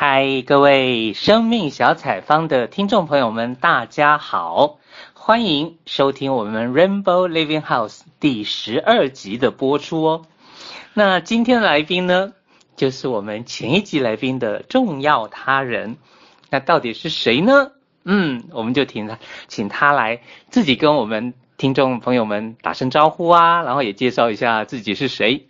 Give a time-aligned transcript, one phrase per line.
[0.00, 4.78] 嗨，各位生命小采访的听众朋友们，大家好，
[5.12, 10.22] 欢迎收听我们 Rainbow Living House 第十二集的播出哦。
[10.94, 12.32] 那今天的来宾呢，
[12.76, 15.96] 就是我们前一集来宾的重要他人。
[16.48, 17.72] 那到底是谁呢？
[18.04, 19.18] 嗯，我们就请他，
[19.48, 25.48] 请他来自己跟我们听众朋友们打声招呼啊，然后也介绍一下自己是谁。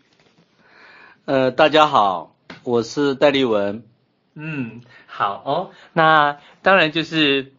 [1.27, 2.35] 呃，大家好，
[2.65, 3.83] 我是戴立文。
[4.41, 5.71] 嗯，好哦。
[5.93, 7.53] 那当然就是，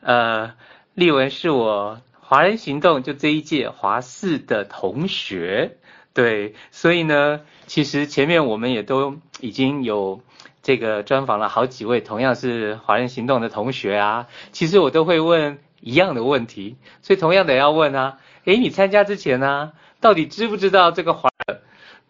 [0.00, 0.54] 呃，
[0.94, 5.78] 丽文是我华人行动就这一届华四的同学，
[6.14, 10.20] 对，所以呢，其实前面我们也都已经有
[10.62, 14.28] 这个专访了好几位同样是华人行动的同学啊。
[14.52, 21.30] 其实我都会问一样的问题，所以同样的要问啊，诶，你参加之前呢，到底知不知道这个华？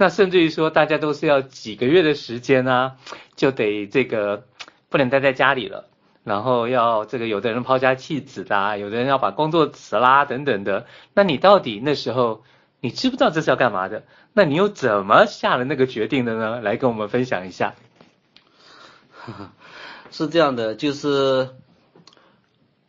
[0.02, 2.97] 那甚至于说，大家都是要几个月的时间啊，
[3.37, 4.48] 就得这个
[4.88, 5.88] 不能待在家里了，
[6.25, 10.86] 然后要这个有的人抛家弃子的啊，有的人要把工作辞啦等等的。
[11.14, 12.42] 那你到底那时候
[12.81, 14.03] 你知不知道这是要干嘛的？
[14.33, 16.61] 那你又怎么下了那个决定的呢？
[16.61, 17.77] 来跟我们分享一下。
[20.11, 21.50] 是这样的，就是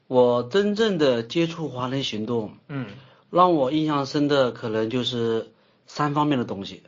[0.08, 2.88] 我真正的接触华人行动，嗯，
[3.30, 5.52] 让我印象深的可能就是
[5.86, 6.82] 三方面的东西。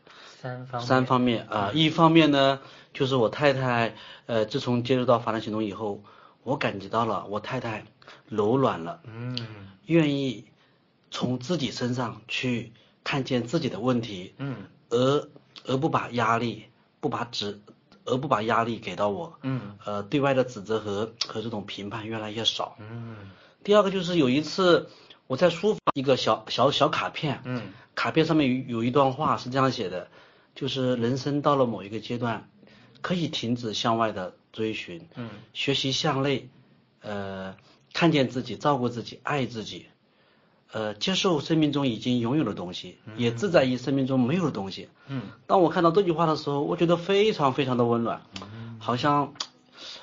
[0.45, 2.59] 三方面三方面啊，一方面呢，
[2.93, 3.95] 就是我太太，
[4.27, 6.03] 呃，自从接触到华人行动以后，
[6.43, 7.83] 我感觉到了我太太
[8.29, 9.35] 柔软了，嗯，
[9.87, 10.45] 愿意
[11.09, 12.71] 从自己身上去
[13.03, 15.27] 看见自己的问题，嗯，而
[15.65, 16.65] 而不把压力
[16.99, 17.59] 不把指
[18.05, 23.31] 而不把压力给到我，嗯，呃，对外的指责和和这种评判越来越少，嗯，
[23.63, 24.89] 第二个就是有一次
[25.25, 30.07] 我在书房一个小小小卡片，嗯，卡片上面有有一段话是这样写的。
[30.55, 32.49] 就是人生到了某一个阶段，
[33.01, 36.47] 可以停止向外的追寻，嗯，学习向内，
[37.01, 37.55] 呃，
[37.93, 39.87] 看见自己，照顾自己，爱自己，
[40.71, 44.87] 呃，接受生命中已经拥有的东西，也自在于生命中没有的东西。
[45.07, 49.33] 嗯，当我看到这句话的时候，我觉得非常非常的温暖，嗯，好像，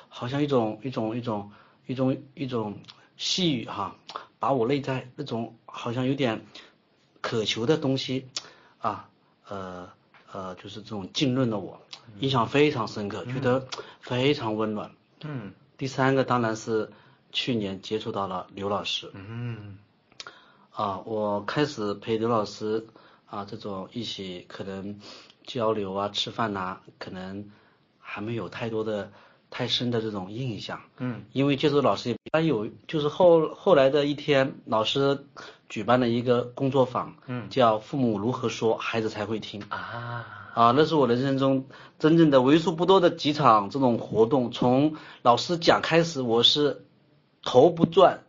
[0.07, 1.51] 好像一种一种一种
[1.87, 2.77] 一种一种
[3.17, 3.95] 细雨哈，
[4.37, 6.45] 把我内在那种好像有点
[7.21, 8.27] 渴求的东西
[8.77, 9.09] 啊，
[9.47, 9.89] 呃。
[10.33, 11.79] 呃，就是这种浸润的我，
[12.19, 13.67] 印象非常深刻，嗯、觉得
[14.01, 14.91] 非常温暖。
[15.21, 16.91] 嗯，第三个当然是
[17.31, 19.09] 去年接触到了刘老师。
[19.13, 19.77] 嗯，
[20.71, 22.85] 啊，我开始陪刘老师
[23.27, 24.99] 啊，这种一起可能
[25.45, 27.51] 交流啊、吃饭呐、啊，可能
[27.99, 29.11] 还没有太多的。
[29.55, 35.27] 太深的这种印象，嗯，因为接触老师也他有，就是后后来的一天，老师
[35.73, 39.63] 举办了一个工作坊，嗯，叫父母如何说，孩子才会听。
[39.69, 40.51] 啊。
[40.53, 41.65] 啊，那是我人生中
[41.97, 46.85] 真正的为数不多的几场这种活动，从老师讲开始，我是
[47.41, 48.19] 头不转，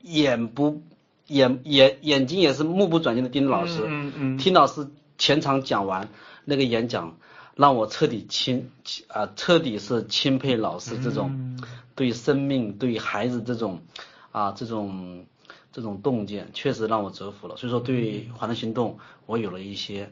[0.00, 0.80] 眼不
[1.26, 4.88] 眼眼眼睛也是目不转睛的盯着老师，嗯嗯，听老师
[5.18, 6.08] 全场讲完
[6.46, 7.18] 那个演讲。
[7.54, 8.70] 让我彻底钦
[9.08, 11.60] 啊，彻底是钦佩老师这种
[11.96, 13.82] 对生命、对孩子这种
[14.30, 15.26] 啊这种
[15.72, 17.56] 这种洞见，确实让我折服了。
[17.56, 20.10] 所以说，对华人行动，我有了一些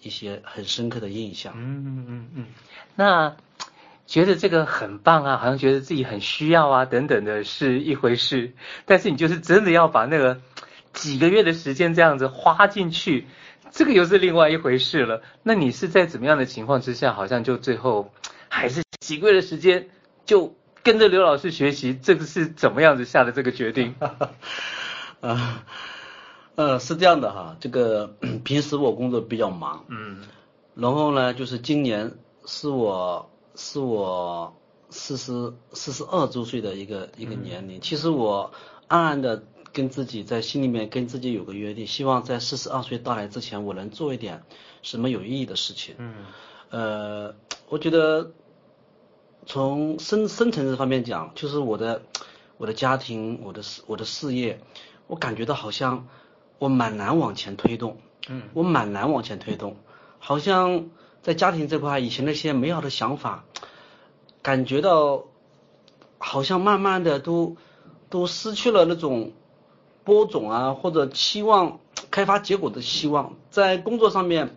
[0.00, 1.54] 一些很深刻的印象。
[1.56, 2.46] 嗯嗯嗯嗯。
[2.96, 3.36] 那
[4.06, 8.52] 觉得这个很棒啊，好像觉得自己很需要啊，等等的是一回事。
[8.84, 10.40] 但是你就是真的要把那个
[10.92, 13.26] 几个月的时间这样子花进去。
[13.70, 15.22] 这个又是另外一回事了。
[15.42, 18.12] 那你是在怎么样的情况之下，好像就最后
[18.48, 19.88] 还是几个月的时间
[20.26, 21.94] 就跟着刘老师学习？
[21.94, 23.94] 这个是怎么样子下的这个决定？
[25.20, 25.64] 啊，
[26.56, 30.22] 呃，是这样的哈，这个 平时我工作比较忙，嗯，
[30.74, 32.14] 然后呢，就是今年
[32.46, 34.56] 是我是我
[34.90, 38.52] 四十四十二周岁的一个一个年龄，其实我
[38.88, 39.42] 暗暗的。
[39.74, 44.42] 跟自己在心里面跟自己有个约定，希望在四十二岁到来之前，我能做一点
[44.82, 45.94] 什么有意义的事情。
[45.96, 46.14] 嗯，
[46.68, 47.34] 呃，
[47.70, 48.32] 我觉得
[49.46, 52.02] 从深深层次方面讲，就是我的
[52.58, 54.60] 我的家庭，我的事我的事业，
[55.06, 56.06] 我感觉到好像
[56.58, 57.98] 我蛮难往前推动。
[58.28, 59.76] 嗯，我蛮难往前推动，
[60.18, 60.86] 好像
[61.22, 63.44] 在家庭这块以前那些美好的想法，
[64.42, 65.24] 感觉到
[66.18, 67.56] 好像慢慢的都
[68.08, 69.32] 都失去了那种。
[70.04, 71.78] 播种啊，或者期望
[72.10, 74.56] 开发结果的希望，在工作上面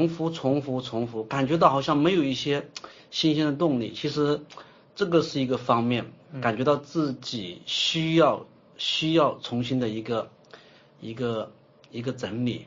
[0.00, 2.68] 重复、重复、重复，感觉到好像没有一些
[3.10, 3.92] 新鲜的动力。
[3.94, 4.40] 其实
[4.94, 6.06] 这个是一个方面，
[6.40, 8.46] 感觉到自己需要
[8.78, 10.30] 需要重新的一个
[11.02, 11.52] 一个
[11.90, 12.66] 一个整理，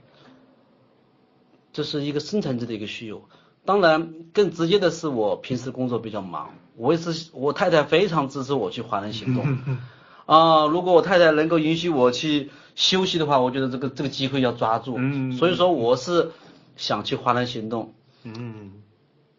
[1.72, 3.24] 这是一个深层次的一个需求。
[3.66, 9.58] 当然更直接的是我平时工作比较忙，我也是我太太非常支持我去华人行动。
[10.26, 14.96] 啊，如果我太太能够允许我去休息的话，我觉得这个这个机会要抓住。
[14.98, 16.32] 嗯，所以说我是
[16.76, 17.94] 想去华南行动。
[18.24, 18.84] 嗯，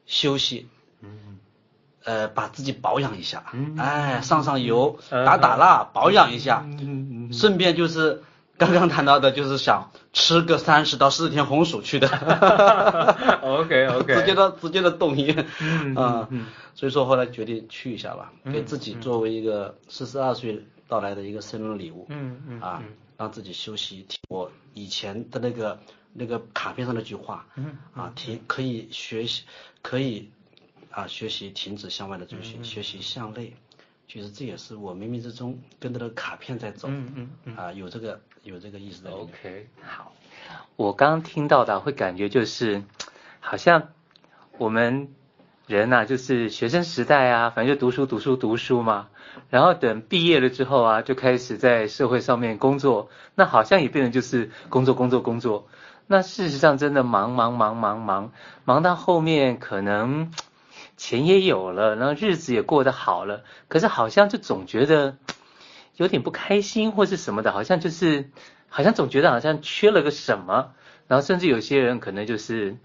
[0.06, 0.68] 休息。
[1.00, 1.38] 嗯，
[2.04, 3.44] 呃，把自己保养一下。
[3.52, 6.64] 嗯，哎，上上油，打打蜡，保养一下。
[6.66, 8.22] 嗯，顺便就是
[8.56, 12.08] 刚刚谈到的，就是想吃个三十到四十天红薯去的。
[13.42, 14.14] OK OK。
[14.14, 15.44] 直接的直接的动因。
[15.60, 15.96] 嗯
[16.30, 16.46] 嗯。
[16.74, 20.64] 所以说后来决定去一下吧，给自己作为一个四十二岁。
[20.86, 22.82] 到来的一个生日礼物，嗯嗯啊，
[23.16, 25.80] 让自己休息，听我以前的那个
[26.16, 29.42] 那个卡片上那句话，嗯啊，停可以学习，
[29.82, 30.30] 可以
[30.90, 33.52] 啊学习停止向外的追寻，学习向内，
[34.06, 39.10] 其实这也是我冥冥之中跟着那个卡片在走，嗯嗯啊有这个有这个意思的。
[39.10, 40.12] OK，好，
[40.76, 42.84] 我刚刚听到的会感觉就是，
[43.40, 43.88] 好像
[44.56, 45.08] 我们
[45.66, 49.08] 人呐，就是学生时代啊，反正就读书读书读书嘛。
[49.50, 55.66] 然后等毕业了之后啊，就开始在社会上面工作，那好像也变成就是工作工作工作。
[56.06, 58.32] 那事实上真的忙忙忙忙忙，
[58.64, 60.32] 忙到后面可能
[60.96, 65.16] 钱也有了，然后日子也过得好了，可是好像就总觉得
[65.96, 68.30] 有点不开心或是什么的，好像就是
[68.68, 70.72] 好像总觉得好像缺了个什么。
[71.06, 72.76] 然后甚至有些人可能就是，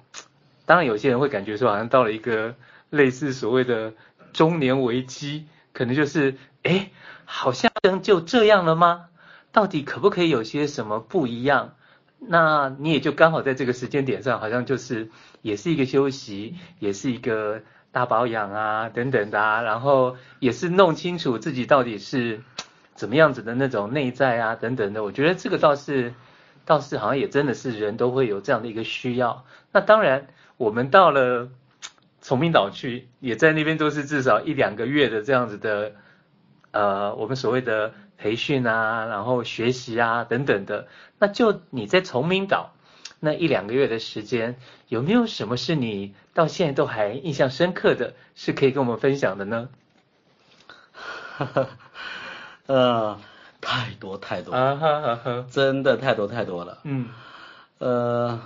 [0.66, 2.56] 当然有些人会感觉说好像到了一个
[2.90, 3.94] 类似所谓的
[4.34, 5.48] 中年危机。
[5.72, 6.90] 可能就是，哎，
[7.26, 9.06] 好像就这样了吗？
[9.52, 11.76] 到底可不可以有些什么不一样？
[12.20, 15.10] 那你也就刚好在这个时间点上，好像就是
[15.42, 17.62] 也是一个休息，也是一个
[17.92, 22.42] 大保养啊，等等的啊，然后也是弄清楚自己到底是
[22.96, 25.04] 怎么样子的那种内在啊，等等的。
[25.04, 26.14] 我觉得这个倒是，
[26.66, 29.46] 倒是好像也真的是人都会有这样的一个需要。
[29.72, 30.28] 那当然，
[30.58, 31.50] 我们到了。
[32.22, 35.94] 崇明岛去，也在那边都是至少一两个月的这样子的，
[36.72, 40.88] 呃，我们所谓的培训啊，然后学习啊等等的。
[41.18, 42.74] 那就你在崇明岛
[43.20, 49.70] 那一两个月的时间，有没有什么是你到现在都还印象深刻的，是可以跟我们分享的呢？
[51.38, 51.70] 哈哈，
[52.68, 53.20] 呃，
[53.62, 56.80] 太多太多啊哈哈哈，真的太多太多了。
[56.84, 57.10] 嗯，
[57.80, 58.42] 呃，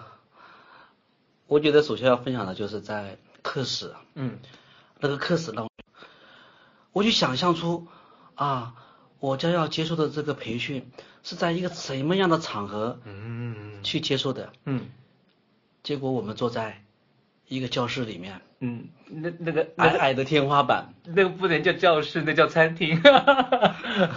[1.47, 3.17] 我觉得首先要分享的就是在。
[3.43, 4.39] 课时，嗯，
[4.99, 5.69] 那个课时让我，
[6.93, 7.89] 我就想象出
[8.35, 8.73] 啊，
[9.23, 10.91] 我将要接受的这个培训
[11.23, 14.81] 是在一个什么样的场合，嗯，去接受的，嗯，
[15.81, 16.83] 结果我们坐在
[17.47, 23.01] 一个教室里面，嗯，那那个矮矮的天花板，那个不能叫教室，那叫餐厅，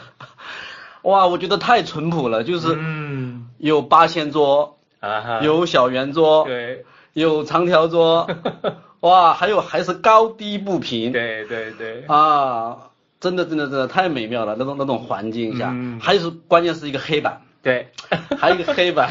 [1.02, 8.28] 哇，我觉得太淳朴了，就是，嗯，有八仙桌，啊，有小圆桌，对，有长条桌。
[9.00, 12.90] 哇，还有还是高低不平，对对对，啊，
[13.26, 17.88] 真的真的真的太美妙了，那种那种环境下，嗯、还是关键是一个黑板，对，
[18.38, 19.10] 还有一个黑板，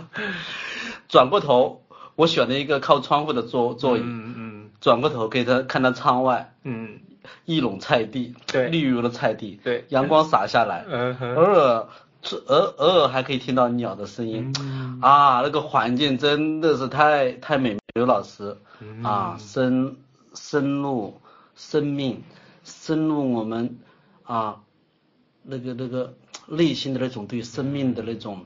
[1.10, 1.82] 转过头，
[2.16, 7.00] 我选了一个靠窗户的座座椅，嗯嗯，转过头给他看到窗外，嗯，
[7.44, 11.86] 一垄菜地，对，绿油油的菜地，对，阳光洒下来，嗯哼，偶尔
[12.46, 18.56] 偶偶尔还可以听到鸟的声音，嗯、啊，那个环境真的是太太美，刘老师。
[19.04, 19.96] 啊，深
[20.34, 21.20] 深入
[21.54, 22.20] 生命，
[22.82, 23.78] 深入我们
[24.24, 24.62] 啊，
[25.44, 26.16] 那个那个
[26.48, 28.44] 内心的那种对生命的那种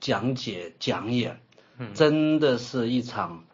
[0.00, 1.38] 讲解讲演，
[1.92, 3.44] 真的是一场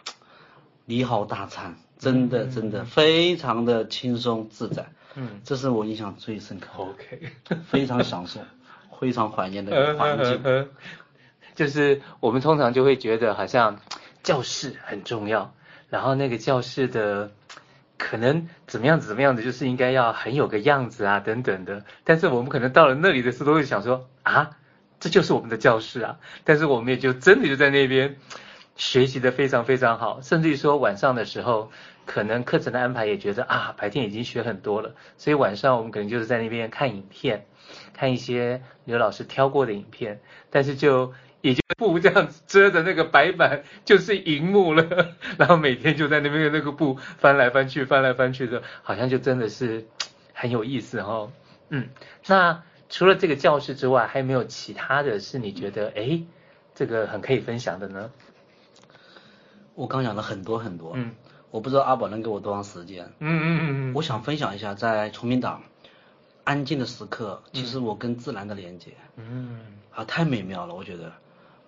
[0.85, 7.33] 你好大餐，真的真的非常的轻松自在，嗯，这是我印象最深刻，OK，
[7.67, 8.39] 非常享受，
[9.01, 10.69] 非常怀念的环境，
[11.57, 13.81] 就是我们通常就会觉得好像
[14.23, 15.53] 教室很重要。
[15.91, 17.33] 然后那个教室的
[17.99, 21.85] 可能怎么样子怎么样子，就是应该要很有个样子啊等等的。
[22.05, 24.57] 但是我们可能到了那里的时候，都会想说啊，
[24.99, 26.19] 这就是我们的教室啊。
[26.45, 28.17] 但是我们也就真的就在那边
[28.75, 31.71] 学习的非常非常好，甚至于说晚上的时候，
[32.07, 37.45] 可能课程的安排也觉得啊，白天已经学很多了，所以晚上我们可能就是在那边看影片，
[37.93, 41.13] 看一些刘老师挑过的影片，但是就。
[41.43, 49.87] 也就布这样子遮着那个白板就是荧幕了， 然后每天就在那边那个布翻来翻去翻来翻去的，好像就真的是
[50.33, 51.33] 很有意思哈、哦。
[51.69, 51.89] 嗯，
[52.27, 56.23] 那除了这个教室之外，还有没有其他的是你觉得哎，
[56.75, 58.11] 这个很可以分享的呢？
[59.75, 61.13] 我刚讲了很多很多，嗯，
[61.51, 63.07] 我不知道阿宝能给我多长时间。
[63.19, 65.61] 嗯嗯嗯嗯，我想分享一下在崇明岛
[66.45, 71.13] 安静的时刻，其实我跟自然的连接，嗯，啊，太美妙了，我觉得。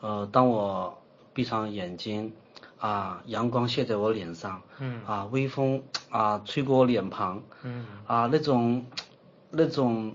[0.00, 0.98] 呃，当我
[1.32, 2.32] 闭上眼睛，
[2.78, 8.84] 啊、啊，阳光射在我脸上，嗯，啊，微风啊吹过我脸庞，嗯，啊，那种
[9.50, 10.14] 那种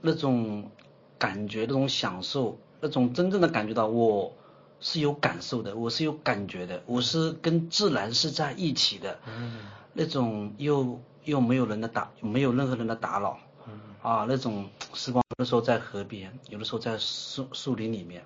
[0.00, 0.70] 那种
[1.18, 4.32] 感觉，那种享受，那种真正的感觉到我
[4.80, 9.58] 是有感受的，我是有感觉的，我是跟自然是在一起的，嗯，
[9.92, 18.24] 那种又又没有人的打，没有任何人的打扰，嗯，啊，那种时光有的时候在河边，有的时候在树树林里面，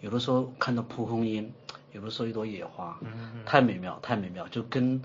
[0.00, 1.52] 有的时候看到蒲公英。
[1.92, 5.02] 有的时候一朵野花，嗯，太美妙，太美妙，就跟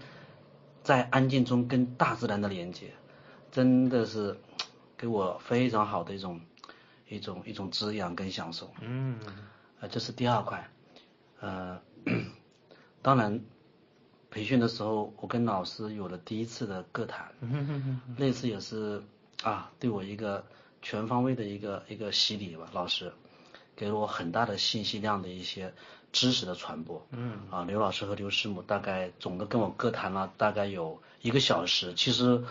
[0.84, 2.92] 在安静中跟大自然的连接，
[3.50, 4.38] 真的是
[4.98, 6.42] 给我非常好的一种
[7.08, 8.70] 一种一种滋养跟享受。
[8.82, 9.18] 嗯，
[9.80, 10.70] 啊，这是第二块。
[11.40, 11.80] 呃，
[13.02, 13.40] 当然
[14.30, 19.02] 培训的时候，我跟老师有了第一次的个谈，嗯，那次也是
[19.44, 20.46] 啊，对我一个
[20.82, 23.14] 全方位的一个一个洗礼吧，老师
[23.82, 25.74] 给了我很大的信息量的一些。
[26.14, 32.44] 知识的传播，嗯啊，刘老师和刘师母大概总的跟我各谈了大概有一个小时，其实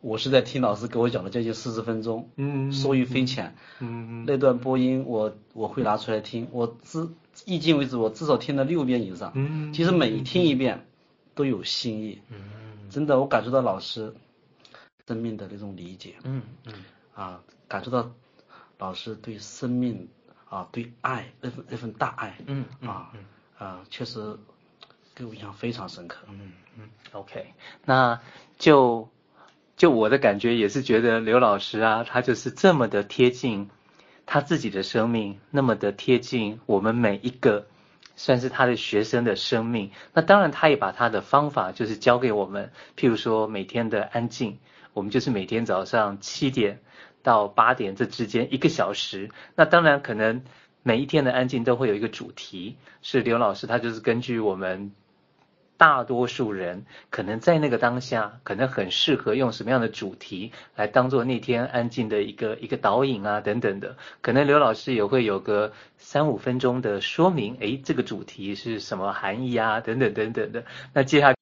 [0.00, 10.86] 我是在听老师给我讲了将近四十分钟，嗯，受益匪浅，嗯，那段播音我我会拿出来听，我至迄今为止我至少听了六遍以上，嗯，其实每听一遍
[11.34, 14.14] 都有新意，嗯，真的我感受到老师
[15.08, 16.72] 生命的那种理解，嗯嗯，
[17.16, 18.12] 啊，感受到
[18.78, 20.08] 老师对生命。
[20.48, 23.24] 啊，对爱那份那份大爱，嗯啊，嗯
[23.58, 24.38] 啊，确实
[25.14, 26.20] 给我印象非常深刻。
[26.28, 27.52] 嗯嗯，OK，
[27.84, 28.20] 那
[28.56, 29.08] 就
[29.76, 33.68] 就我的感觉也是觉得刘老师啊，他就是这么的贴近
[34.24, 37.66] 他自己的生命，那么的贴近我们每一个
[38.16, 39.90] 算是他的学生的生命。
[40.14, 44.58] 那当然，他也把他的方法就是教给我们，譬如说每天的安静，
[44.94, 46.80] 我们就是每天早上七点。
[47.22, 50.42] 到八点这之间一个小时，那当然可能
[50.82, 54.92] 每一天的安静都会有一个主题，是刘老师他就是根据我们
[55.76, 70.64] 大多数人可能在那个当下，可能很适合用什么样的主题来当做那天安静的一个一个导引啊等等的，可能刘老师也会有个三五分钟的说明，诶，这个主题是什么含义啊等等等等的。
[70.94, 71.36] 那接下来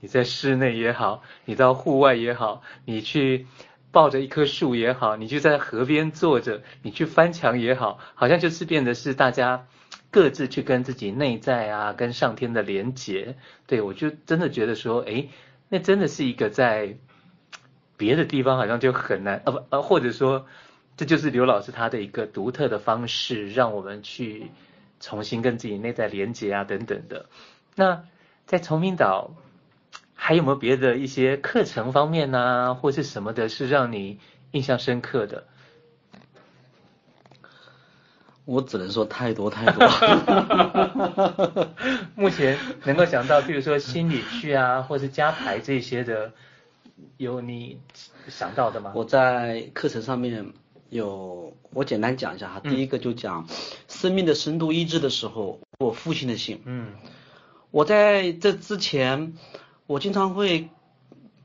[0.00, 3.46] 你在室内也好，你到户外也好，你去。
[3.92, 9.66] 抱着一棵树也好，你就在河边坐着，你去翻墙也好，好像就是变得是大家
[10.10, 13.36] 各自去跟自己内在啊，跟上天的连结。
[13.66, 15.30] 对，我就真的觉得说，诶，
[15.68, 16.96] 那真的是一个在
[17.96, 20.46] 别的地方好像就很难，呃不呃，或者说
[20.96, 24.50] 这就是刘老师他的一个独特的方式，让我们去
[25.00, 27.26] 重新跟自己内在连结啊等等的。
[27.74, 28.04] 那
[28.44, 29.30] 在崇明岛。
[30.26, 34.18] 还有没有别的一些课程方面呢、啊，或是什么的，是让你
[34.50, 35.44] 印象深刻的？
[38.44, 39.88] 我只能说太多太多。
[42.16, 46.32] 目前能够想到，比如说心理剧啊，或是加排这些的，
[47.18, 47.78] 有你
[48.26, 48.90] 想到的吗？
[48.96, 50.52] 我在课程上面
[50.88, 52.58] 有，我简单讲一下哈。
[52.58, 53.46] 第一个就讲
[53.86, 56.62] 生命的深度医治的时候，我父亲的信。
[56.64, 56.94] 嗯，
[57.70, 59.34] 我在这之前。
[59.86, 60.68] 我经常会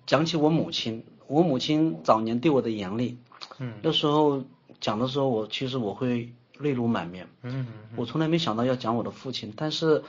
[0.07, 3.17] 讲起我母亲，我母亲早年对我的严厉，
[3.59, 4.43] 嗯，那时候
[4.79, 10.03] 讲的时候，我其实我会泪如满面，嗯，我从来没想到要讲我的父亲，但是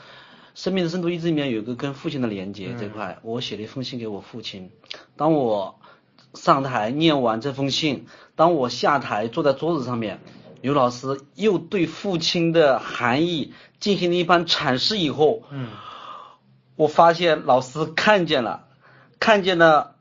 [0.55, 4.71] 生命的深度意志里面有一个跟父亲的连接这块，我写了一封信给我父亲，
[5.17, 5.79] 当我
[6.33, 10.21] 上台念完这封信，当我下台坐在桌子上面，
[10.62, 15.69] 刘老师又对父亲的含义进行了一番阐释以后，嗯。
[16.76, 18.64] 我发现老师看见了，
[19.21, 19.95] 看见了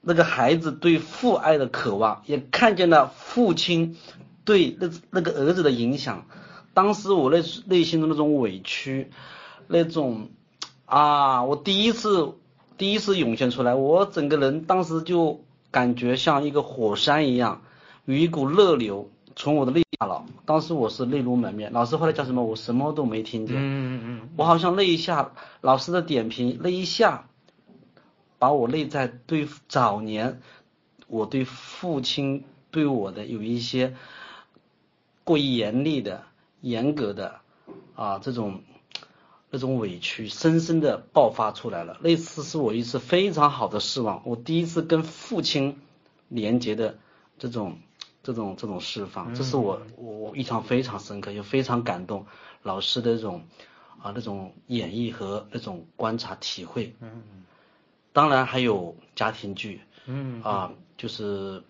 [0.00, 3.96] 那个孩子对父爱的渴望，也看见了父亲
[4.44, 6.26] 对那那个儿子的影响。
[6.74, 9.10] 当时我内内心的那种委屈，
[9.66, 10.30] 那种
[10.86, 12.34] 啊，我第一次
[12.76, 17.62] 第一次涌现出来，我整个人当时就感觉像一个火山一样，
[18.04, 19.10] 有一股热流。
[19.38, 21.72] 从我的泪下了，当时我是泪如满面。
[21.72, 23.54] 老师后来讲什么，我什么都没听见。
[23.54, 24.28] 嗯嗯嗯。
[24.36, 25.30] 我好像那一下，
[25.60, 27.28] 老师的点评，那一下，
[28.40, 30.40] 把我内在对早年
[31.06, 32.42] 我对父亲
[32.72, 33.94] 对我的有一些
[35.22, 36.24] 过于严厉的、
[36.60, 37.36] 严格的
[37.94, 38.62] 啊这种
[39.50, 41.96] 那种委屈，深深的爆发出来了。
[42.02, 45.78] 那次是我一次非常好的失望，我第一次跟父亲
[46.26, 46.98] 连接的
[47.38, 47.78] 这种。
[48.28, 52.26] 这种这种释放，这是我我我印象非常深刻，也非常感动
[52.62, 53.42] 老师的这种
[54.02, 56.94] 啊那种演绎和那种观察体会。
[57.00, 57.22] 嗯，
[58.12, 59.80] 当然还有家庭剧。
[60.04, 61.62] 嗯啊，就是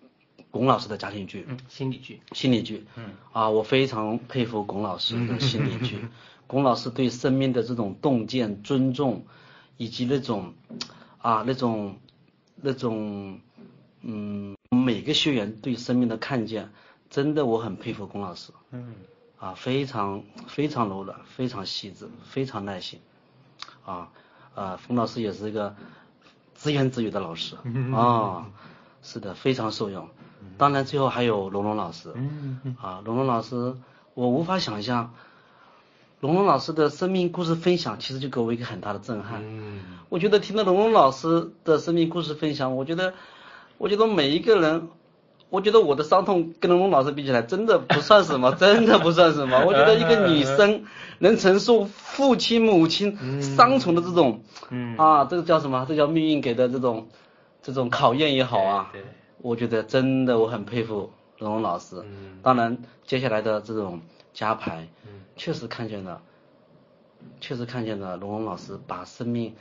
[0.51, 1.45] 龚老师的家庭剧。
[1.47, 2.19] 嗯，心理剧。
[2.33, 2.85] 心理剧。
[2.97, 3.11] 嗯。
[3.31, 5.97] 啊，我非常佩服龚老师的心理剧。
[6.45, 9.23] 龚老师对生命的这种洞见、尊重，
[9.77, 10.53] 以及那种
[11.19, 11.95] 啊那种
[12.57, 13.39] 那种
[14.01, 14.57] 嗯
[14.89, 16.71] 每个学员对生命的看见，
[17.11, 18.51] 真的我很佩服龚老师。
[18.71, 18.95] 嗯。
[19.37, 22.99] 啊，非常非常柔软，非常细致，非常耐心。
[23.85, 24.09] 啊
[24.55, 25.75] 啊，冯老师也是一个
[26.55, 27.55] 自言自语的老师。
[27.93, 28.47] 啊，
[29.03, 30.09] 是的，非常受用。
[30.57, 32.11] 当然，最后还有龙龙老师。
[32.15, 33.77] 嗯啊，龙龙老师，
[34.15, 35.13] 我无法想象。
[36.19, 39.41] 龙龙老师的生命故事分享，其实就给我一个很大的震撼。
[39.45, 43.13] 嗯，我觉得听到龙龙老师的生命故事分享，我觉得，
[43.79, 44.89] 我觉得每一个人，
[45.49, 49.65] 我觉得我的伤痛跟龙龙老师比起来，真的不算什么， 真的不算什么。
[49.65, 50.83] 我觉得一个女生
[51.17, 55.85] 能承受父亲母亲双重的这种，嗯，啊，这个叫什么？
[55.89, 57.07] 这叫命运给的这种，
[57.63, 58.89] 这种考验也好啊。
[58.93, 59.01] 对，
[59.41, 61.09] 我觉得真的我很佩服
[61.39, 61.95] 龙龙老师。
[62.03, 64.01] 嗯，当然接下来的这种
[64.33, 64.87] 加排。
[65.35, 66.21] 确实看见了，
[67.39, 69.55] 确实看见了龙龙老师把生命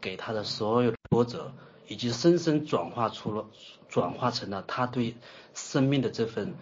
[0.00, 1.50] 给他的所有波折，
[1.86, 3.46] 以及深深转化出了，
[3.88, 5.16] 转化成了他对
[5.54, 6.54] 生命的这份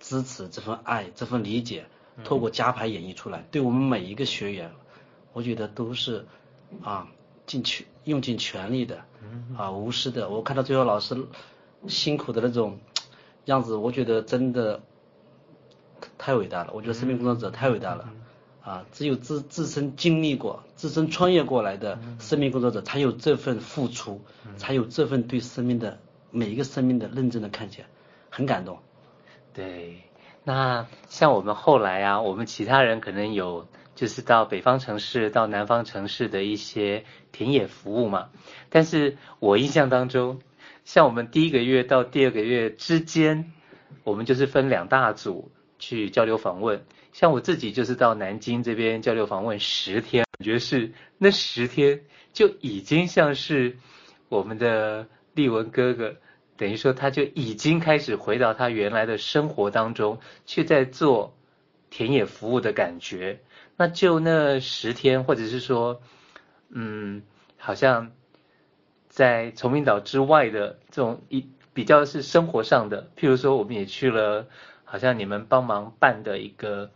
[0.00, 1.86] 支持、这份爱、这份理解，
[2.24, 4.72] 透过加牌演绎出来，对我们每一个学员，
[5.32, 6.26] 我觉得都是
[6.82, 7.08] 啊
[7.46, 9.04] 尽全用尽全力的
[9.56, 10.28] 啊无私的。
[10.28, 11.26] 我看到最后老师
[11.86, 12.78] 辛苦的那种
[13.46, 14.80] 样子，我觉得真的。
[16.16, 18.12] 太伟大了，我觉得生命工作者太伟大了，
[18.62, 24.22] 啊，只有自自身经历过、自身穿越过来的生命工作者，才有这份付出，
[24.56, 25.98] 才有这份对生命的
[26.30, 27.84] 每一个生命的认真的看见，
[28.30, 28.78] 很感动。
[29.52, 30.04] 对，
[30.44, 33.66] 那像我们后来啊，我们其他人可能有
[33.96, 38.28] 就是到北方城市、到南方城市的一些田野服务嘛，
[38.70, 40.40] 但是我印象当中，
[40.84, 43.52] 像我们第一个月到第二个月之间，
[44.04, 45.50] 我们就是分两大组。
[45.80, 46.84] 去交流访问，
[47.18, 53.76] 像我自己就是到南京这边交流访问十天，感觉是那十天就已经像是
[54.28, 56.14] 我们的立文哥哥，
[56.56, 61.36] 等于说他就已经开始回到他原来的生活当中去在做
[61.90, 63.40] 田野服务的感觉。
[63.76, 66.00] 那就那十天，或者是说，
[66.68, 67.24] 嗯，
[67.56, 68.12] 好像
[69.08, 74.46] 在崇明岛之外的这种一比较是生活上的，譬如说我们也去了。
[74.90, 76.90] 好像你们帮忙办的一个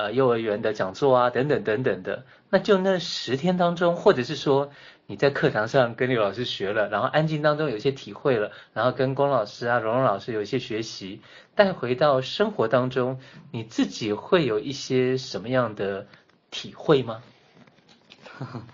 [0.00, 4.70] 呃幼儿园的讲座啊，等等等等的，那就那十天当中，或者是说
[5.06, 11.20] 你在课堂上跟刘老师学了，然后安静当中有些体会了，然后跟龚老师啊、蓉蓉老师有一些学习，
[11.54, 16.06] 带回到生活当中，你自己会有一些什么样的
[16.50, 17.22] 体会吗？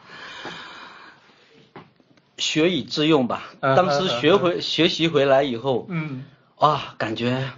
[2.39, 3.45] 学以致用吧。
[3.61, 6.25] 当时学回学习回来以后，嗯，
[6.59, 7.51] 哇，感觉。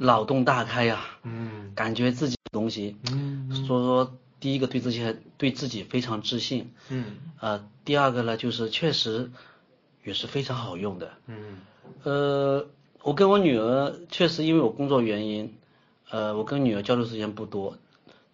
[0.00, 9.30] 脑洞大开呀、啊，嗯，感觉自己的东西，嗯，所以说第一个对自己对自己非常自信，嗯，呃，第二个呢就是确实
[10.04, 11.58] 也是非常好用的，嗯，
[12.02, 12.66] 呃，
[13.02, 15.54] 我跟我女儿确实因为我工作原因，
[16.10, 17.78] 呃，我跟女儿交流时间不多，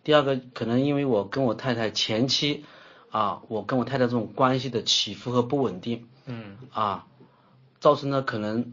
[0.03, 2.65] 第二个可能因为我跟我太太前期
[3.11, 7.07] 啊，我跟我太太这种关系的起伏和不稳定，嗯，啊，
[7.81, 8.73] 造成了可能。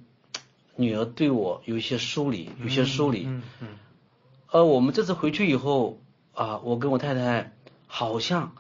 [0.77, 3.25] 女儿对我有一些疏离，有些疏离。
[3.25, 3.67] 嗯嗯。
[4.51, 6.01] 呃，我们这次回去以后
[6.33, 7.53] 啊，我跟我太太
[7.87, 8.51] 好像，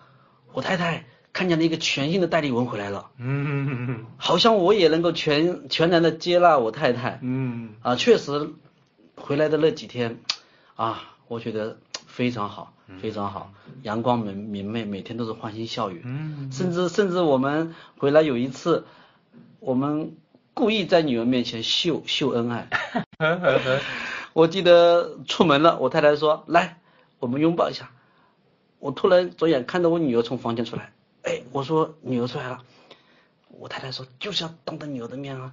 [0.53, 3.11] 我太太看见了一个全新的戴丽文回来了。
[3.17, 4.05] 嗯嗯嗯。
[4.17, 7.19] 好像我也能够全全然的接纳我太太。
[7.21, 7.71] 嗯。
[7.81, 8.51] 啊，确实，
[9.15, 10.19] 回来的那几天，
[10.75, 11.77] 啊，我觉得
[12.07, 13.51] 非常好，非常好，
[13.83, 16.01] 阳光明明媚，每天都是欢声笑语。
[16.05, 16.49] 嗯。
[16.51, 18.85] 甚至甚至我们回来有一次，
[19.59, 20.15] 我们。
[20.53, 22.67] 故意在女儿面前秀秀恩爱，
[24.33, 26.79] 我记得出门了，我太太说：“来，
[27.19, 27.91] 我们拥抱一下。”
[28.79, 30.91] 我突然左眼看到我女儿从房间出来，
[31.23, 32.63] 哎，我说女儿出来了，
[33.49, 35.51] 我太太说就是要当着女儿的面啊，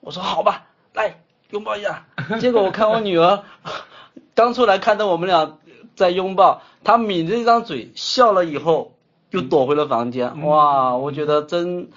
[0.00, 2.06] 我说好吧，来拥抱一下。
[2.40, 3.44] 结果我看我女儿
[4.34, 5.58] 刚出来看到我们俩
[5.94, 8.96] 在拥抱，她抿着一张嘴笑了以后
[9.30, 11.90] 又躲回了房间，哇，我觉得真。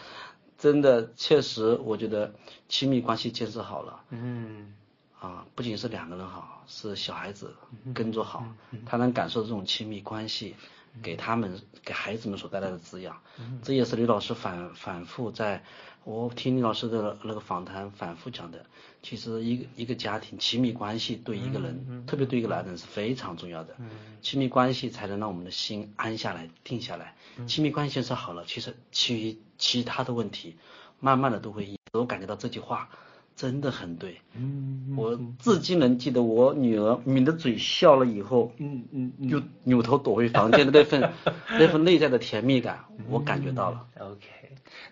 [0.60, 2.34] 真的，确实，我觉得
[2.68, 4.74] 亲密关系建设好了，嗯，
[5.20, 7.56] 啊，不仅是两个人好，是小孩子
[7.94, 8.46] 跟着好，
[8.86, 10.56] 他能感受这种亲密关系
[11.02, 13.22] 给他们给孩子们所带来的滋养，
[13.62, 15.64] 这也是李老师反反复在，
[16.04, 18.66] 我听李老师的那个访谈反复讲的，
[19.02, 23.76] 其实一个一个家庭亲密关系对一个人，特别对一个男人是非常重要的，
[24.22, 27.16] 亲密关系才能让我们的心安下来、定下来，
[27.48, 29.38] 亲密关系是好了，其实其余。
[29.60, 30.56] 其他的问题，
[31.00, 32.90] 慢慢的都会，我感觉到这句话
[33.38, 34.20] 真的很对。
[34.36, 41.14] 嗯，我至今能记得我女儿抿着嘴笑了以后，嗯嗯嗯，就扭头躲回房间的那份
[41.58, 43.86] 那份内在的甜蜜感，我感觉到了。
[43.96, 44.26] 嗯、OK，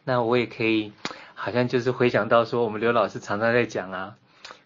[0.06, 0.94] 那我也可以，
[1.34, 4.16] 好像就是回想到说，我们刘老师常常在讲啊，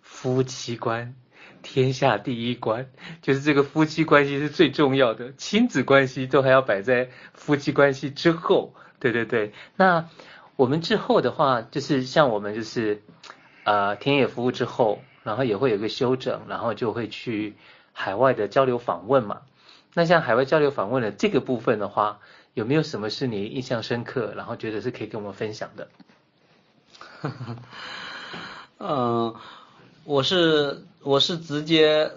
[0.03, 1.15] 夫妻观。
[1.61, 2.87] 天下第一关，
[3.21, 8.73] 就是这个夫妻关系是最重要的，亲子关系都还要摆在夫妻关系之后。
[8.97, 10.07] 对对对，那
[10.55, 13.01] 我们之后的话，就是像我们就是，
[13.63, 17.55] 呃，田野服务之后，然后也会有个休整，然后就会去
[17.93, 19.41] 海外的交流访问嘛。
[19.93, 22.19] 那像海外交流访问的这个部分的话，
[22.53, 25.87] 有没有什么是你印象深刻，然后觉得是可以跟我们分享的？
[28.77, 29.35] 嗯。
[30.05, 32.11] 我是我是直接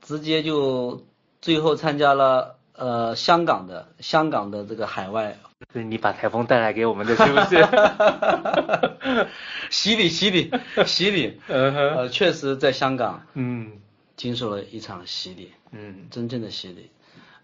[0.00, 1.04] 直接就
[1.42, 5.38] 最后参加了呃香港的香港的这个海外，
[5.74, 9.26] 是你把台风带来给我们的是不是？
[9.70, 10.50] 洗礼洗礼
[10.86, 13.72] 洗礼， 呃确实在香港嗯
[14.16, 16.90] 经受了一场洗礼嗯真正的洗礼，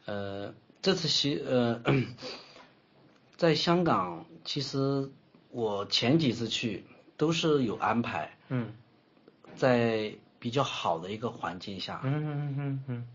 [0.06, 1.82] 呃这次洗呃
[3.36, 5.10] 在香港其实
[5.50, 6.84] 我前几次去
[7.16, 8.72] 都是有安排嗯。
[9.56, 13.06] 在比较好的一个环境下，嗯嗯嗯嗯，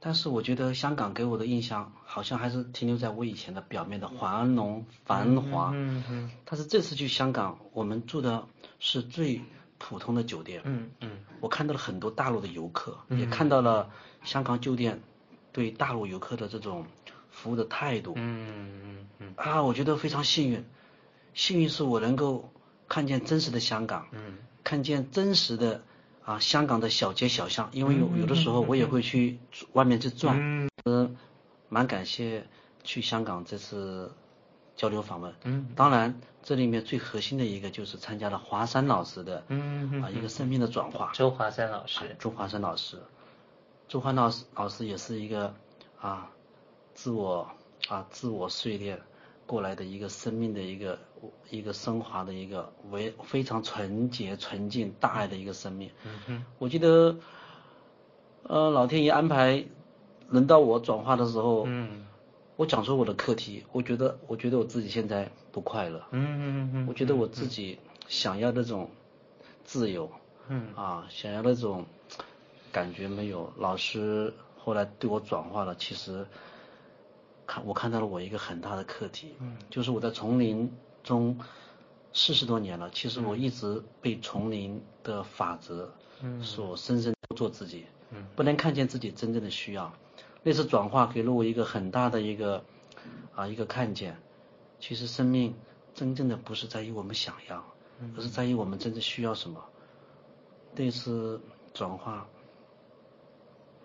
[0.00, 8.46] 但是我觉得香港给我的印象好像还是停留在我以前的表面的繁荣繁华，嗯嗯，但是这次去香港，我们住的
[8.78, 9.42] 是最
[9.78, 13.90] 普通的酒店，嗯嗯，我看到了很多大陆的游客，也看到了
[14.24, 15.02] 香港酒店
[15.52, 16.86] 对大陆游客的这种
[17.30, 20.64] 服务的态度，嗯嗯嗯，啊，我觉得非常幸运，
[21.34, 22.50] 幸运是我能够
[22.88, 24.38] 看见真实的香港，嗯。
[24.62, 25.82] 看见真实的
[26.30, 29.40] 啊，香港的小街小巷，因为有有的时候我也会去
[29.72, 31.16] 外面去转，嗯，
[31.68, 32.46] 蛮感谢
[32.84, 34.12] 去香港这次
[34.76, 42.96] 交流访问，嗯，当然这里面最核心的一个就是参加了华山老师的，嗯啊一个生命的转化，周华山老师，周华山老师，
[43.88, 45.52] 周华老师老师也是一个
[46.00, 46.30] 啊
[46.94, 47.50] 自我
[47.88, 49.02] 啊自我碎裂。
[49.46, 50.96] 过来的一个生命的一个
[51.50, 55.90] 一个升华的一个为非常纯洁纯净大爱的一个生命。
[56.04, 57.16] 嗯哼，我记得，
[58.44, 59.64] 呃，老天爷安排
[60.28, 62.06] 轮到我转化的时候，嗯，
[62.56, 66.02] 我讲出我的课题，我觉得我觉得我自己现在不快乐。
[66.10, 67.78] 嗯嗯嗯，我觉得我自己
[68.08, 68.90] 想要那种
[69.64, 70.10] 自由，
[70.48, 71.84] 嗯啊，想要那种
[72.72, 73.52] 感觉没有。
[73.56, 76.26] 老师后来对我转化了，其实。
[77.46, 81.38] 看，我看到了我一个很大的课题，嗯，就是我在丛林中
[82.12, 89.92] 四十多年了，其实我一直被丛林的法则，嗯，所深深做自己，嗯，不能看见自己真正的需要。
[90.42, 92.64] 那次转化给了我一个很大的一个
[93.34, 94.16] 啊一个看见，
[94.78, 95.54] 其实生命
[95.94, 97.64] 真正的不是在于我们想要，
[98.16, 99.64] 而是在于我们真正需要什么。
[100.74, 101.40] 那次
[101.74, 102.26] 转化，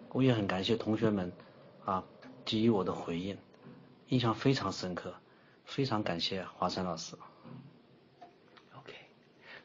[0.10, 1.32] 我也很感谢同学们
[1.84, 2.04] 啊
[2.46, 3.38] 给予我的回应。
[4.10, 5.14] 印象非常深刻，
[5.66, 7.16] 非常感谢华山老师。
[8.78, 8.94] OK，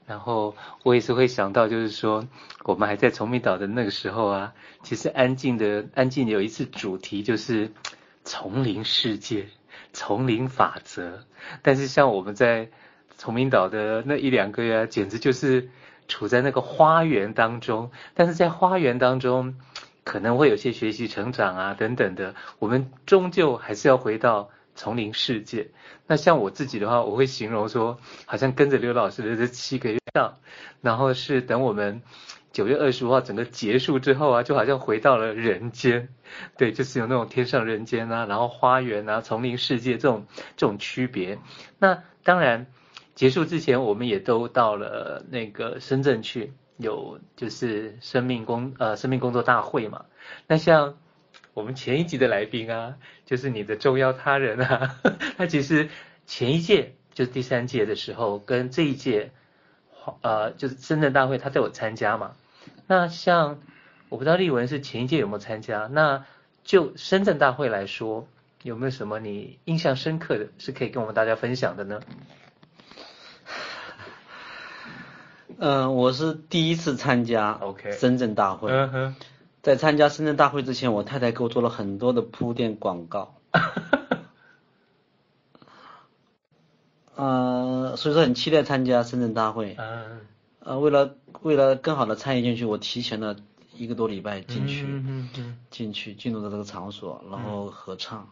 [0.07, 2.27] 然后我也是会想到，就是说
[2.65, 7.73] 我们还在崇明岛的那个时候啊，其实安静的安静有一次主题就是
[8.25, 9.49] 丛林世界、
[9.93, 11.25] 丛林法则。
[11.63, 12.71] 但是像我们在
[13.19, 15.71] 崇明岛的那一两个月啊，简直就是
[16.09, 17.91] 处在那个花园当中。
[18.15, 19.55] 但是在花园当中。
[20.03, 24.49] 可能会有些学习成长啊等等的，我们终究还是要回到
[24.81, 25.69] 丛林世界。
[26.07, 30.39] 那像我自己的话，我会形容说，好像跟着刘老师的这七个月上，
[30.81, 32.01] 然后是等我们
[32.51, 36.09] 九月二十五号整个结束之后啊，就好像回到了人间。
[36.57, 41.39] 对，就是有那种天上人间啊，然后花园啊，丛林世界这种这种区别。
[41.79, 42.69] 那当然
[43.15, 46.55] 结束之前，我们也都到了那个深圳去。
[46.83, 50.07] 有就是生命工呃生命工作大会嘛，
[50.47, 50.97] 那像
[51.61, 52.97] 我们前一集的来宾啊，
[53.27, 54.97] 就是你的重要他人啊，
[55.37, 55.91] 他其实
[56.27, 59.31] 前一届就是第三届的时候，跟这一届
[60.23, 62.33] 呃就是深圳大会他都有参加嘛。
[62.87, 63.59] 那像
[64.09, 66.25] 我不知道丽文是前一届有没有参加，那
[66.65, 68.27] 就深圳大会来说，
[68.63, 72.01] 有没有什么你印象深刻的是可以跟我们大家分享的呢？
[75.59, 78.73] 嗯，我是第一次参加 OK 深圳大会。
[78.73, 79.17] 嗯哼，
[79.63, 83.35] 在参加深圳大会之前，我太太给我做了很多的铺垫广告。
[87.15, 89.77] 呃，所以说很期待参加深圳大会。
[89.79, 90.21] 嗯。
[90.61, 93.37] 呃，为了为了更好的参与进去，我提前了
[93.75, 94.87] 一个多礼拜进去，
[95.71, 98.29] 进去进入到这个场所，然后合唱。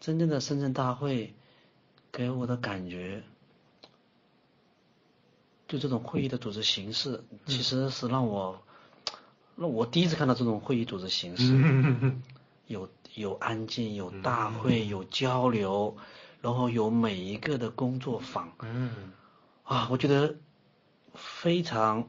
[0.00, 1.34] 真正的深圳大会
[2.10, 3.22] 给我的感觉。
[5.68, 8.60] 就这种会议的组织形式，其实是让我，
[9.58, 12.14] 让我第一次看到这种会议组织形式，
[12.68, 15.96] 有有安静，有大会，有交流，
[16.40, 18.52] 然后有每一个的工作坊，
[19.64, 20.36] 啊，我觉得
[21.14, 22.08] 非常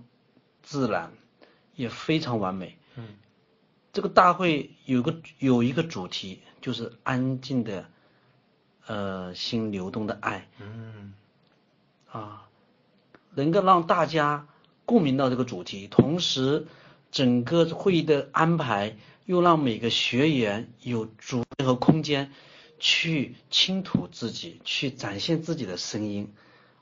[0.62, 1.12] 自然，
[1.76, 2.78] 也非常完美。
[3.92, 7.90] 这个大会有个有一个主题，就是安静的，
[8.86, 10.48] 呃，心流动的爱。
[10.60, 11.16] 嗯，
[12.12, 12.48] 啊，
[13.34, 14.48] 能够让大家
[14.86, 16.68] 共鸣到这个主题，同时
[17.12, 22.32] 整个会议的安排又让每个学员有主动和空间
[22.80, 26.34] 去倾吐自己，去展现自己的声音。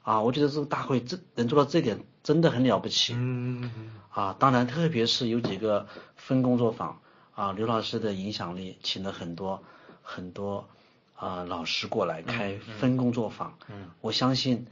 [0.03, 3.13] 啊，我觉得这个大会这能做到这点真的很了不起。
[3.15, 3.91] 嗯。
[4.09, 7.01] 啊，当然，特别是有几个分工作坊。
[7.35, 9.61] 啊，刘老师的影响力，请了很多
[10.01, 10.67] 很多
[11.15, 13.57] 啊老师过来开分工作坊。
[13.67, 14.65] 嗯，嗯我相信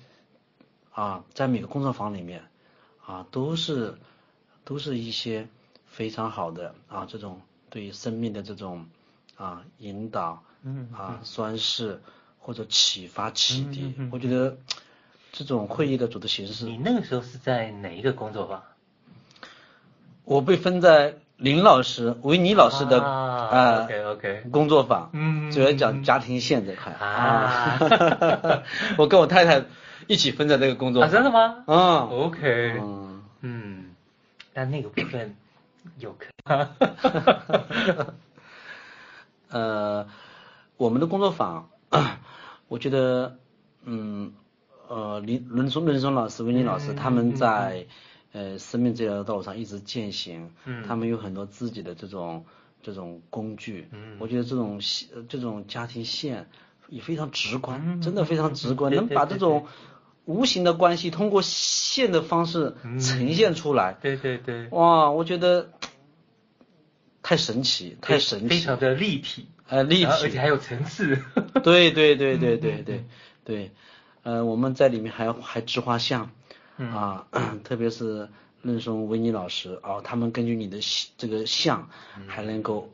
[0.91, 2.45] 啊，在每个工作坊里面
[3.05, 3.99] 啊，都是
[4.65, 5.47] 都是一些
[5.85, 8.87] 非常好的啊这种对于生命的这种
[9.37, 12.01] 啊引导，嗯啊宣示
[12.39, 13.81] 或者启发启迪。
[13.81, 14.57] 嗯嗯嗯、我觉得
[15.31, 16.65] 这种会议的组织形式。
[16.65, 18.63] 你那个时候是在哪一个工作坊？
[20.25, 21.15] 我被分在。
[21.37, 27.77] 林老师、维尼老师的啊，OK OK，工作坊，嗯，主要讲家庭线这块啊，
[28.97, 29.65] 我跟我太太
[30.07, 31.65] 一起分在这个工作坊，真的吗？
[31.67, 32.79] 嗯，OK，
[33.41, 33.74] 嗯，
[34.55, 35.35] 但那个部分
[35.99, 36.25] 有可，
[39.49, 40.07] 呃，
[40.77, 41.69] 我们的工作坊，
[42.69, 43.37] 我觉得，
[43.83, 44.33] 嗯，
[44.87, 47.85] 呃，林伦松、伦松老师、维尼老师他们在。
[48.31, 52.43] 呃，生命这条道路上一直践行，嗯，他们有很多自己的这种
[52.83, 54.81] 这种工具，嗯，我觉得这种
[55.29, 56.49] 这种家庭线
[56.89, 59.67] 也非常直观，嗯、真的非常直观，嗯、能把这种
[60.25, 65.69] 无形的关系通过线的方式呈现出来，嗯、对对对，哇，我觉得
[67.23, 71.17] 太神奇，太神奇，非常的立体，呃，立体，而且还有层次，
[71.63, 73.05] 对对对对对对
[73.43, 73.71] 对，
[74.23, 76.31] 呃，我们在里面还还植画像。
[76.77, 77.27] 嗯、啊，
[77.63, 78.27] 特别是
[78.61, 80.79] 任松维尼老师啊，他们根据你的
[81.17, 81.87] 这个像，
[82.27, 82.89] 还能够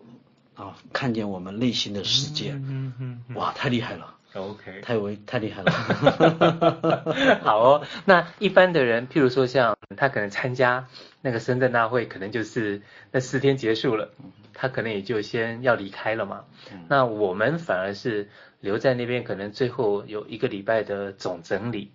[0.53, 3.35] 啊看见我们内心的世界，嗯，嗯。
[3.35, 5.71] 哇，太厉害了，OK，太为太厉害了，
[7.43, 10.87] 好哦，那一般的人，譬如说像他可能参加
[11.21, 14.09] 那个深圳大会，可能就是那四天结束了，
[14.53, 21.91] 他可能也就先要离开了嘛，嗯、那我们反而是留在那边，可能最后有一个礼拜的总整理，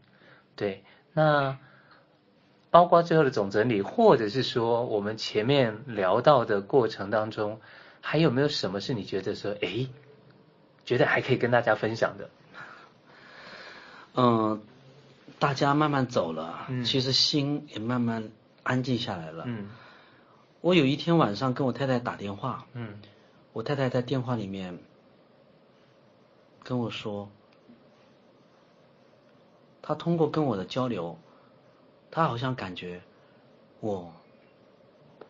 [0.56, 1.58] 对，那。
[2.68, 7.58] 包括最后的总整理，或者是说我们前面聊到的过程当中，
[8.02, 9.86] 还有没有什么是你觉得说，哎，
[10.86, 12.30] 觉得还可以跟大家分享的？
[14.14, 14.62] 嗯，
[15.38, 18.30] 大家慢慢走了，嗯，其实心也慢慢
[18.62, 19.44] 安静下来了。
[19.46, 19.68] 嗯，
[20.62, 22.98] 我有一天晚上跟我太太打电话，嗯，
[23.52, 24.78] 我太太在电话里面
[26.62, 27.28] 跟我说，
[29.82, 31.18] 她通过跟我的交流。
[32.10, 33.02] 她好像感觉
[33.80, 34.10] 我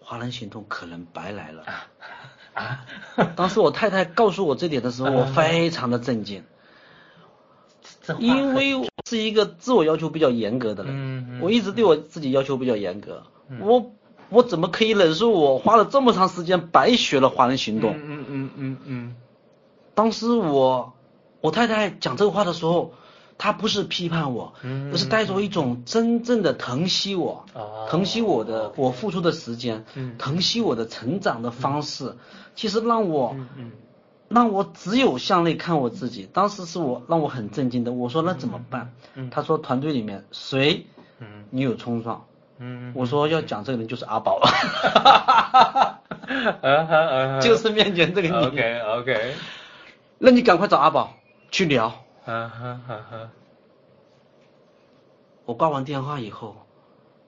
[0.01, 1.89] 华人行动可能白来了啊！
[3.35, 6.45] 当时我太太告诉我这点的时候，我非常的震惊，
[8.19, 13.23] 因为我是一个自我要求比较严格的人，我一直对我自己要求比较严格，
[13.61, 13.93] 我
[14.31, 17.95] 我怎么可以忍受我花了这么长时间白学了华人行动？
[17.97, 19.17] 嗯嗯嗯嗯。
[19.95, 20.95] 当时我
[21.41, 22.93] 我太太讲这个话的时候。
[23.39, 24.55] 他不是批判我，
[24.93, 27.45] 而是带着一种真正的疼惜我，
[27.89, 29.85] 疼惜我的我付出的时间，
[30.19, 32.17] 疼惜我的成长的方式，
[32.55, 33.37] 其实让我，
[34.29, 36.29] 让我只有向内看我自己。
[36.33, 38.93] 当时是我让我很震惊的，我说那怎么办？
[39.31, 40.87] 他说团队里面谁，
[41.51, 42.25] 你有冲撞？
[42.95, 44.41] 我说要讲这个人就是阿宝，
[47.43, 48.35] 就是面前这个你。
[48.35, 49.35] OK OK，
[50.19, 51.15] 那你赶快找阿宝
[51.51, 52.06] 去聊。
[52.27, 53.31] 啊哈哈哈！
[55.45, 56.67] 我挂完电话以后，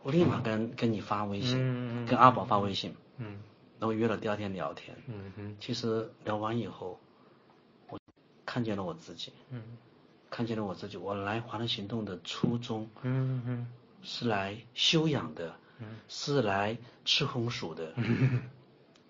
[0.03, 3.39] 我立马跟跟你发微信，嗯、跟阿宝发微信，嗯，
[3.79, 5.57] 然后约了第二天聊天，嗯哼。
[5.61, 6.99] 其实聊完以后，
[7.89, 8.01] 我
[8.45, 9.63] 看见了我自己，嗯，
[10.31, 10.97] 看见了我自己。
[10.97, 13.67] 我来华人行动的初衷，嗯哼，
[14.03, 18.43] 是来修养的，嗯，是来吃红薯的，嗯。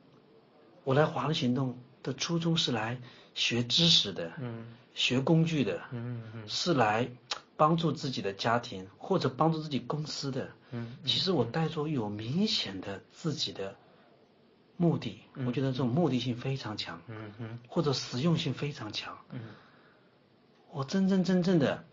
[0.85, 3.01] 我来华人行动的初衷是来
[3.35, 4.67] 学知识的，嗯。
[4.99, 7.09] 学工具的，嗯嗯，是来
[7.57, 13.77] 帮助自己的家庭或者帮助自己公司的，嗯，其实我带着有明显的自己的
[14.77, 19.39] 目的，我觉得这种目的性非常强，嗯嗯，或者实用性非常强，嗯，
[20.73, 21.85] 我真真正正的，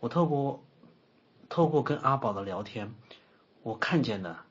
[0.00, 0.64] 我透过
[1.48, 2.92] 透过跟阿宝的聊天，
[3.62, 4.44] 我看见了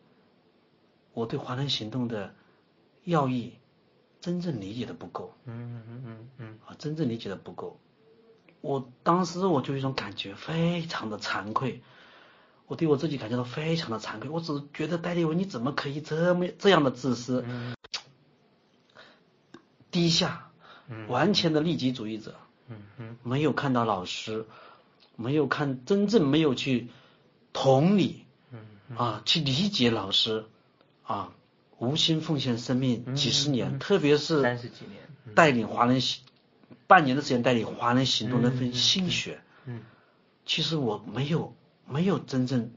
[1.13, 2.33] 我对华人行动的
[3.03, 3.57] 要义
[4.23, 5.33] 真正理解的不够。
[5.43, 7.77] 嗯嗯嗯嗯啊，真正理解的不够。
[8.61, 11.81] 我当时我就有一种感觉，非常的惭愧。
[12.67, 14.29] 我对我自己感觉到非常的惭愧。
[14.29, 17.75] 我只是觉得戴立文你怎么可以这么这样的自私，嗯、
[19.91, 20.51] 低下，
[21.09, 22.35] 完全的利己主义者。
[22.69, 24.45] 嗯嗯，没有看到老师，
[25.17, 26.87] 没有看真正没有去
[27.51, 30.45] 同理，嗯啊，去理解老师，
[31.03, 31.33] 啊，
[31.83, 35.01] 无心奉献生命几十年，嗯、特别是三十几年，
[35.35, 36.23] 带领华人行
[36.87, 39.81] 半年的时间带领华人行动那份心血，嗯，
[40.45, 41.53] 其实我没有
[41.85, 42.71] 没有真正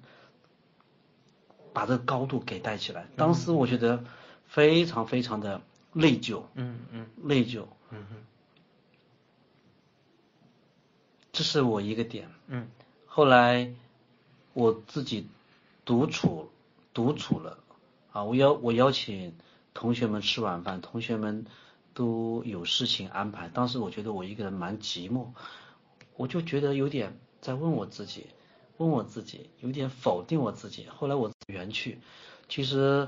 [1.73, 4.05] 把这个高度给带起来，当时我觉得
[4.47, 5.61] 非常非常的
[5.93, 8.17] 内疚，嗯嗯，内疚，嗯哼。
[11.33, 12.67] 这是我一个点，嗯，
[13.05, 13.71] 后来
[14.55, 15.27] 我自己
[15.85, 16.51] 独处
[16.95, 17.59] 独处了，
[18.17, 19.35] 啊，我邀我邀请
[19.75, 21.45] 同学们吃晚饭，同学们
[21.93, 25.27] 都有事情安排，当时我觉得我一个人蛮寂寞，
[26.17, 28.29] 我就觉得有点在问我自己，
[28.79, 30.87] 问我自己，有点否定我自己。
[30.89, 31.99] 后来我圆去，
[32.49, 33.07] 其实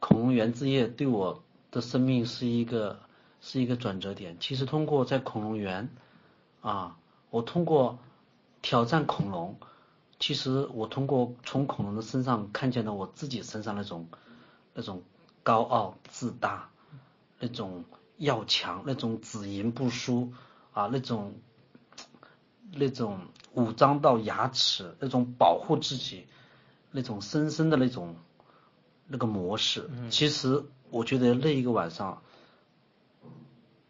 [0.00, 3.00] 恐龙园之夜对我的生命是一个
[3.40, 4.36] 是一个转折点。
[4.38, 5.88] 其实通过在恐龙园，
[6.60, 6.98] 啊。
[7.30, 8.00] 我通过
[8.60, 9.56] 挑战恐龙，
[10.20, 14.06] 其实我通过从恐龙的身上看见了我自己身上那种
[14.74, 15.02] 那种
[15.42, 16.70] 高傲自大，
[17.40, 17.84] 那种
[18.18, 20.32] 要强，那种只赢不输
[20.72, 21.34] 啊，那种
[22.70, 23.20] 那种
[23.54, 26.26] 武装到牙齿，那种保护自己，
[26.92, 28.14] 那种深深的那种
[29.08, 29.90] 那个模式。
[30.10, 32.22] 其实我觉得那一个晚上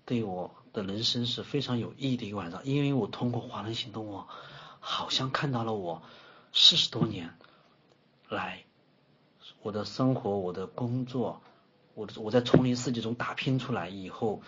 [0.07, 0.53] 对我。
[0.73, 4.29] 的人生是非常有意义的一个晚上，因为我通过华人行动，我
[4.81, 6.03] 好像看到了我
[6.53, 7.33] 四十多年
[8.29, 8.65] 来
[9.63, 11.41] 我的生活、我的工作，
[11.95, 14.43] 我我在丛林世界中打拼出来以后，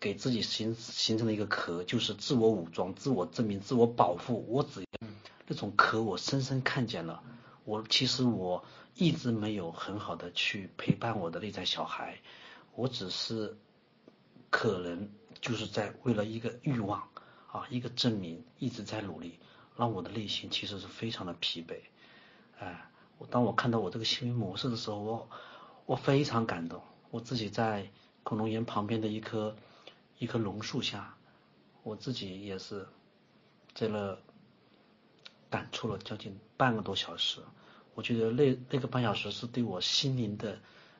[0.00, 4.44] 给自己形形成了一个壳，就是自我武装、自我证明、自我保护。
[4.48, 5.08] 我只要
[5.46, 7.22] 那种壳，我深深看见了。
[7.64, 12.18] 我其实我一直没有很好的去陪伴我的内在小孩，
[12.74, 13.56] 我只是
[14.50, 15.10] 可能。
[15.40, 17.06] 就是在为了一个欲望
[17.52, 19.38] 啊，一个证明，一直在努力，
[19.76, 21.76] 让我的内心其实是非常的疲惫。
[22.58, 25.28] 哎，我当我看到我这个行为模式的时候，我
[25.86, 26.82] 我非常感动。
[27.10, 27.90] 我自己在
[28.22, 29.56] 恐龙园旁边的一棵
[30.18, 31.16] 一棵榕树下，
[31.82, 32.86] 我自己也是
[33.74, 34.18] 在那
[35.50, 37.40] 感触了将近半个多小时。
[37.94, 40.58] 我觉得那那个半小时是对我心灵的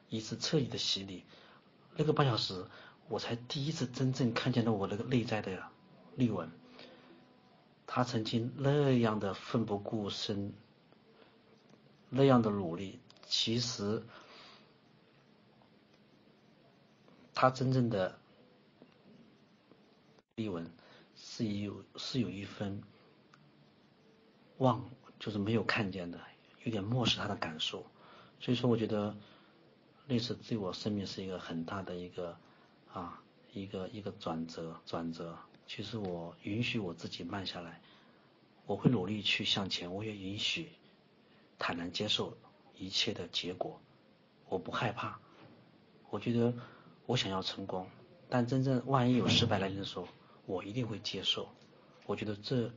[0.09, 1.25] 一次彻底的洗礼。
[1.97, 2.65] 那个半小时。
[3.07, 5.63] 我才第一次真正看见了我那个内在的
[6.17, 6.51] 丽文，
[7.87, 10.53] 他曾经那样的奋不顾身，
[12.09, 14.03] 那样的努力，其实
[17.35, 18.19] 他真正的
[20.37, 20.71] 丽文
[21.15, 22.83] 是有是有一分
[24.59, 26.21] 忘，就是没有看见的，
[26.63, 27.87] 有点漠视他的感受，
[28.41, 29.17] 所以说我觉得
[30.07, 32.37] 那次对我生命是一个很大的一个。
[32.95, 33.21] 啊，
[33.53, 35.37] 一个一个转折，转折。
[35.67, 37.81] 其实我允许我自己慢下来，
[38.67, 40.69] 我会努力去向前，我也允许
[41.59, 42.37] 坦然接受
[42.77, 43.81] 一切的结果，
[44.49, 45.19] 我不害怕。
[46.11, 46.55] 我觉得
[47.07, 47.89] 我想要成功，
[48.29, 50.07] 但真正万一有失败来临的时候，
[50.47, 51.49] 我一定会接受。
[52.07, 52.71] 我觉得这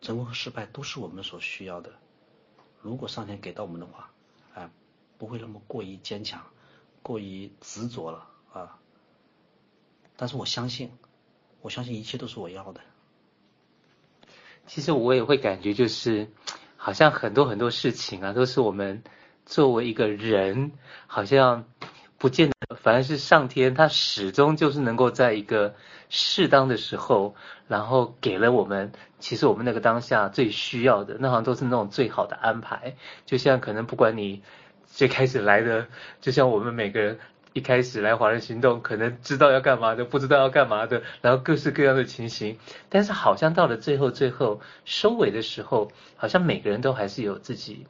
[0.00, 1.92] 成功和失败都是我们所需要的。
[2.82, 4.12] 如果上天给到我们的话，
[4.54, 4.70] 哎，
[5.16, 6.44] 不会那么过于坚强，
[7.02, 8.30] 过于执着了。
[8.52, 8.78] 啊！
[10.16, 10.92] 但是我相信，
[11.64, 12.82] 我相信一切都是我要的。
[14.66, 16.28] 其实我也会感觉，就是
[16.76, 19.02] 好像很多很多事情啊，都是我们
[19.46, 20.72] 作为一个人，
[21.06, 21.64] 好像
[22.18, 25.74] 不见得，反而是上天他始终就是能够在一个
[26.10, 27.34] 适当的时候，
[27.66, 32.94] 然后给了我们，其实我们那个当下最需要的，那好像都是那种最好的安排。
[33.24, 34.42] 就像可能不管你
[34.84, 35.88] 最开始来的，
[36.20, 37.18] 就像我们每个人。
[37.54, 42.58] 一开始来华人行动，可能知道要干嘛的，不知道要干嘛的，然后各式各样的情形。
[42.88, 47.86] 但是好像到了最后，最后收尾的时候，好像每个人都还是有自己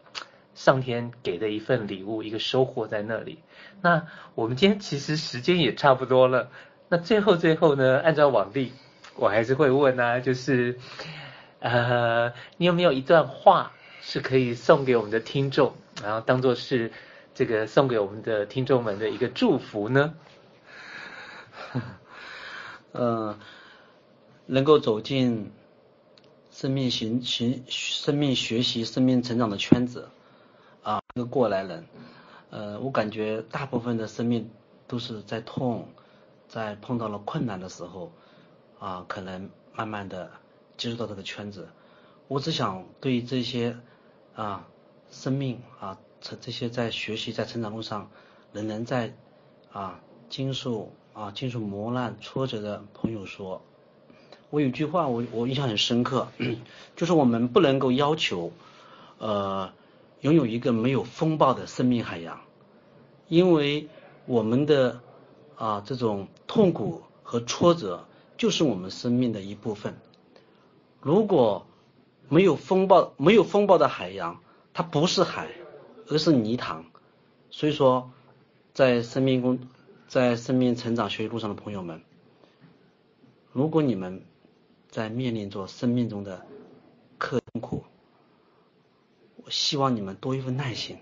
[0.55, 3.39] 上天给的一份礼物，一个收获在那里。
[3.81, 6.51] 那我们今天其实时间也差不多了。
[6.91, 8.75] 那最后最后呢，按照往例，
[9.17, 10.79] 我还是会问啊，就是
[11.61, 16.93] 呃，你有没有一段话是可以送给我们的听众，然后当做是。
[17.35, 20.14] 这个送给我们的听众们的一个祝福呢？
[21.72, 21.82] 嗯、
[22.93, 23.39] 呃，
[24.47, 25.51] 能够走进
[26.53, 30.09] 生命行行生命学习生命成长的圈子
[30.85, 31.85] 啊，一个过来人。
[32.51, 34.49] 呃，我感觉大部分的生命
[34.87, 35.89] 都是在痛，
[36.47, 38.12] 在碰到了困难的时候
[38.78, 40.30] 啊，可能慢慢的
[40.76, 41.68] 接触到这个圈子。
[42.28, 43.76] 我只想对这些
[44.37, 44.68] 啊
[45.11, 45.99] 生命啊
[46.41, 48.11] 这些在学习在成长路上
[48.53, 49.14] 仍然在
[49.72, 50.01] 啊
[50.31, 53.61] 经受啊经受磨难挫折的朋友说，
[54.51, 56.29] 我有句话我我印象很深刻，
[56.97, 58.53] 就是我们不能够要求
[59.18, 59.72] 呃
[60.22, 62.41] 拥有一个没有风暴的生命海洋，
[63.29, 63.89] 因为
[64.27, 65.01] 我们的
[65.57, 68.07] 啊这种痛苦和挫折
[68.39, 69.95] 就是我们生命的一部分，
[71.01, 71.66] 如果
[72.29, 74.41] 没有风暴，没有风暴的海洋，
[74.72, 75.49] 它不是海，
[76.09, 76.85] 而是泥塘。
[77.51, 78.11] 所以说，
[78.73, 79.59] 在生命中，
[80.09, 82.03] 在生命成长学习路上的朋友们，
[83.53, 84.25] 如果你们
[84.89, 86.47] 在面临着生命中的
[87.19, 87.85] 刻苦，
[89.37, 90.99] 我希望你们多一份耐心，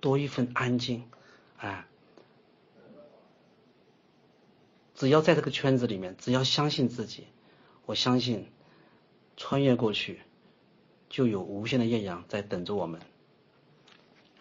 [0.00, 1.04] 多一份安静，
[1.58, 1.86] 哎，
[4.94, 7.26] 只要在这个圈子里面，只要相信自己，
[7.86, 8.50] 我相信
[9.36, 10.20] 穿越过去。
[11.10, 13.00] 就有无限的艳阳在等着我们。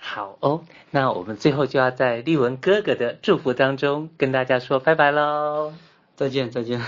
[0.02, 5.74] 好哦，那我们最后就要在丽文哥哥的祝福当中跟大家说拜拜喽，
[6.16, 6.82] 再见再见。